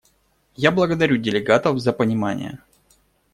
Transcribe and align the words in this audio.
Я 0.55 0.71
благодарю 0.71 1.17
делегатов 1.17 1.79
за 1.79 1.93
понимание. 1.93 2.57